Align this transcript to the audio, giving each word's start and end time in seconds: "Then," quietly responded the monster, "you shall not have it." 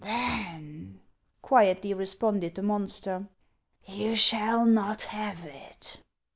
"Then," 0.03 0.99
quietly 1.43 1.93
responded 1.93 2.55
the 2.55 2.63
monster, 2.63 3.27
"you 3.85 4.15
shall 4.15 4.65
not 4.65 5.03
have 5.03 5.45
it." 5.45 5.99